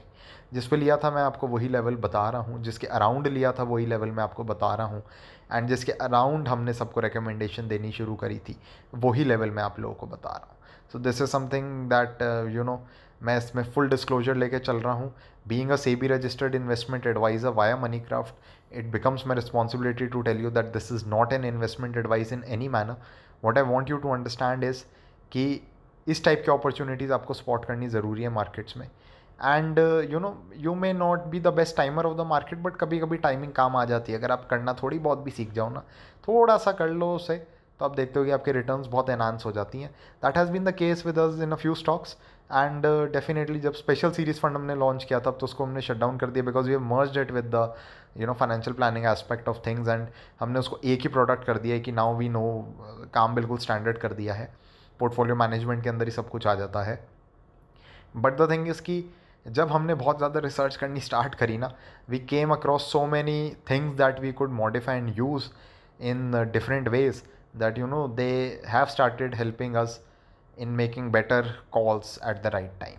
जिस 0.52 0.66
पे 0.66 0.76
लिया 0.76 0.96
था 0.96 1.10
मैं 1.10 1.22
आपको 1.22 1.48
वही 1.48 1.68
लेवल 1.68 1.96
बता 1.98 2.28
रहा 2.30 2.42
हूँ, 2.42 2.62
जिसके 2.62 2.86
अराउंड 2.88 3.26
लिया 3.28 3.52
था 3.52 3.62
वही 3.64 3.86
लेवल 3.86 4.10
मैं 4.10 4.22
आपको 4.22 4.44
बता 4.44 4.74
रहा 4.74 4.86
हूँ। 4.86 5.02
एंड 5.52 5.68
जिसके 5.68 5.92
अराउंड 5.92 6.48
हमने 6.48 6.72
सबको 6.74 7.00
रिकमेंडेशन 7.00 7.68
देनी 7.68 7.92
शुरू 7.92 8.14
करी 8.14 8.38
थी, 8.38 8.56
वही 8.94 9.24
लेवल 9.24 9.50
मैं 9.50 9.62
आप 9.62 9.80
लोगों 9.80 9.94
को 9.94 10.06
बता 10.06 10.30
रहा 10.30 10.50
हूँ। 10.50 10.58
So 10.92 10.98
this 10.98 11.20
is 11.22 11.30
something 11.30 11.88
that 11.90 12.22
you 12.54 12.62
know 12.64 12.80
मैं 13.22 13.36
इसमें 13.38 13.62
फुल 13.64 13.88
डिस्क्लोजर 13.88 14.36
लेके 14.36 14.58
चल 14.58 14.76
रहा 14.76 14.92
हूँ। 14.92 15.14
Being 15.48 15.70
a 15.70 15.76
SEBI 15.76 16.06
registered 16.08 16.54
investment 16.54 17.06
advisor 17.06 17.48
via 17.50 17.76
money 17.76 18.00
craft 18.00 18.76
it 18.78 18.90
becomes 18.92 19.26
my 19.26 19.36
responsibility 19.36 20.06
to 20.06 20.22
tell 20.22 20.40
you 20.42 20.50
that 20.50 20.72
this 20.72 20.90
is 20.92 21.06
not 21.08 21.32
an 21.32 21.44
investment 21.44 21.96
advice 21.96 22.32
in 22.32 22.42
any 22.48 22.68
manner 22.68 22.96
what 23.44 23.58
I 23.58 23.64
want 23.64 23.90
you 23.90 23.96
to 23.96 24.12
understand 24.14 24.64
is 24.64 24.84
कि 25.32 25.60
इस 26.06 26.24
type 26.24 26.42
की 26.46 26.52
opportunities 26.52 27.12
आपको 27.12 27.34
spot 27.34 27.64
करनी 27.64 27.88
ज़रूरी 27.88 28.22
है 28.22 28.28
markets 28.30 28.76
में। 28.76 28.86
And 28.86 29.78
you 30.12 30.18
know 30.18 30.34
you 30.56 30.74
may 30.74 30.92
not 30.92 31.24
be 31.26 31.40
the 31.40 31.52
best 31.54 31.76
timer 31.76 32.06
of 32.06 32.16
the 32.16 32.26
market 32.26 32.58
but 32.58 32.76
कभी 32.76 32.98
कभी 32.98 33.16
टाइमिंग 33.18 33.52
काम 33.52 33.76
आ 33.76 33.84
जाती 33.84 34.12
है। 34.12 34.18
अगर 34.18 34.32
आप 34.32 34.46
करना 34.50 34.72
थोड़ी 34.82 34.98
बहुत 34.98 35.18
भी 35.18 35.30
सीख 35.30 35.52
जाओ 35.52 35.70
ना 35.70 35.84
थोड़ा 36.28 36.56
सा 36.56 36.72
कर 36.72 36.88
लो 36.90 37.14
उसे 37.14 37.36
तो 37.80 37.84
आप 37.84 37.94
देखते 37.96 38.18
हो 38.18 38.24
कि 38.24 38.30
आपके 38.30 38.52
रिटर्न्स 38.52 38.86
बहुत 38.86 39.10
एनहांस 39.10 39.46
हो 39.46 39.52
जाती 39.52 39.80
हैं। 39.80 39.90
That 40.24 40.36
has 40.38 40.50
been 40.52 40.64
the 40.64 40.72
case 40.74 41.04
with 41.06 41.18
us 41.18 41.40
in 41.42 41.52
a 41.52 41.56
few 41.56 41.74
stocks 41.74 42.16
and 42.52 42.86
definitely 43.12 43.60
जब 43.60 43.74
स्पेशल 43.74 44.10
सीरीज़ 44.10 44.40
फंड 44.40 44.56
हमने 44.56 44.74
लॉन्च 44.74 45.04
किया 45.04 45.20
था 45.20 45.30
तो 45.30 45.44
उसको 45.44 45.64
हमने 45.64 45.80
शट 45.80 45.96
डाउन 45.98 46.16
कर 46.18 46.30
दिया 46.30 46.44
because 46.44 46.70
we 46.70 46.76
merge 46.86 47.18
it 47.18 47.30
with 47.30 47.50
the 47.54 47.74
you 48.16 48.26
know 48.26 48.32
financial 48.34 48.76
planning 48.76 49.06
aspect 49.06 49.48
of 49.48 49.58
things 49.66 49.88
and 49.88 50.06
हमने 50.40 50.58
उसको 50.58 50.78
एक 50.84 51.02
ही 51.02 51.08
प्रोडक्ट 51.08 51.44
कर 51.44 51.58
दिया 51.58 51.74
है 51.74 51.80
कि 51.80 51.92
नाउ 51.92 52.16
वी 52.16 52.28
नो 52.28 52.42
काम 53.14 53.34
बिल्कुल 53.34 53.58
स्टैंडर्ड 53.58 53.98
कर 53.98 54.12
दिया 54.12 54.34
है। 54.34 54.52
पोर्टफोलियो 55.00 55.36
मैनेजमेंट 55.36 55.82
के 55.82 55.88
अंदर 55.88 56.04
ही 56.04 56.10
सब 56.10 56.28
कुछ 56.28 56.46
आ 56.46 56.54
जाता 56.54 56.82
है। 56.82 56.98
बट 58.16 58.36
द 58.40 58.50
थिंग 58.50 58.68
इज़ 58.68 58.82
कि 58.82 59.04
जब 59.46 59.70
हमने 59.72 59.94
बहुत 59.94 60.16
ज़्यादा 60.16 60.40
रिसर्च 60.40 60.76
करनी 60.76 61.00
स्टार्ट 61.00 61.34
करी 61.34 61.56
ना 61.58 61.72
we 62.10 62.18
came 62.28 62.50
across 62.52 62.90
so 62.92 63.06
many 63.06 63.56
things 63.70 63.96
that 63.96 64.20
we 64.20 64.32
could 64.32 64.50
modify 64.52 64.96
and 64.96 65.18
use 65.18 65.48
in 66.00 66.30
different 66.52 66.88
ways 66.88 67.22
that 67.56 67.78
you 67.78 67.86
know 67.86 68.06
they 68.16 68.30
have 68.68 68.86
started 68.86 69.34
helping 69.34 69.74
us 69.76 70.00
in 70.60 70.68
making 70.78 71.10
better 71.12 71.52
calls 71.72 72.18
at 72.28 72.42
the 72.42 72.50
right 72.54 72.72
time 72.80 72.96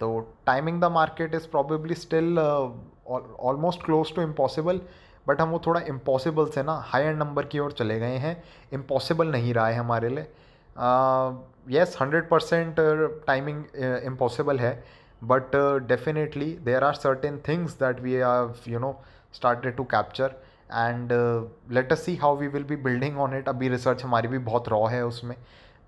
तो 0.00 0.18
timing 0.46 0.80
the 0.80 0.84
market 0.92 1.34
is 1.34 1.48
probably 1.50 1.94
still 1.94 2.38
almost 2.38 3.84
close 3.84 4.14
to 4.16 4.22
impossible 4.22 4.80
but 5.26 5.40
हम 5.40 5.50
वो 5.50 5.60
थोड़ा 5.66 5.80
impossible 5.88 6.46
से 6.54 6.62
ना 6.62 6.72
higher 6.86 7.14
number 7.16 7.46
की 7.46 7.58
ओर 7.58 7.72
चले 7.72 7.98
गए 8.00 8.16
हैं। 8.18 8.36
इम्पॉसिबल 8.72 9.30
नहीं 9.30 9.54
रहा 9.54 9.66
है 9.66 9.76
हमारे 9.76 10.08
लिए। 10.08 10.26
Yes 11.70 11.96
hundred 12.00 12.28
percent 12.28 12.76
timing 13.26 13.64
impossible 14.06 14.58
है 14.60 14.72
but 15.22 15.56
definitely 15.88 16.50
there 16.64 16.84
are 16.84 16.94
certain 16.94 17.40
things 17.48 17.78
that 17.80 18.00
we 18.00 18.12
have 18.12 18.54
you 18.68 18.78
know 18.78 18.94
started 19.34 19.76
to 19.76 19.84
capture 19.92 20.34
and 20.72 21.12
let 21.74 21.92
us 21.92 22.04
see 22.04 22.16
how 22.16 22.36
we 22.36 22.48
will 22.48 22.64
be 22.64 22.76
building 22.88 23.18
on 23.20 23.36
it 23.38 23.48
अभी 23.48 23.68
research 23.68 24.04
हमारी 24.04 24.28
भी 24.28 24.38
बहुत 24.50 24.68
raw 24.68 24.84
है 24.86 25.04
उसमें। 25.06 25.36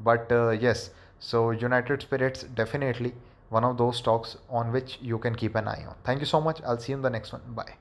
but 0.00 0.30
uh, 0.30 0.50
yes 0.50 0.90
so 1.18 1.50
united 1.50 2.02
spirits 2.02 2.42
definitely 2.54 3.12
one 3.48 3.64
of 3.64 3.78
those 3.78 3.96
stocks 3.96 4.36
on 4.50 4.72
which 4.72 4.98
you 5.00 5.18
can 5.18 5.34
keep 5.34 5.54
an 5.54 5.68
eye 5.68 5.84
on. 5.86 5.94
Thank 6.04 6.20
you 6.20 6.26
so 6.26 6.40
much. 6.40 6.60
I'll 6.62 6.78
see 6.78 6.92
you 6.92 6.96
in 6.96 7.02
the 7.02 7.10
next 7.10 7.32
one. 7.32 7.42
Bye. 7.54 7.74